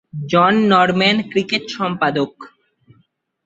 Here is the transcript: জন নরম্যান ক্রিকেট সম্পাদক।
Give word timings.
জন 0.29 0.53
নরম্যান 0.71 1.17
ক্রিকেট 1.31 1.63
সম্পাদক। 1.69 2.31